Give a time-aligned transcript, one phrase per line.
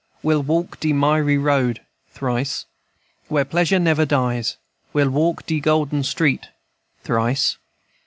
[0.23, 2.65] We'll walk de miry road (Thrice.)
[3.27, 4.57] Where pleasure never dies.
[4.93, 6.47] We'll walk de golden street
[7.05, 7.57] _(Thrice.)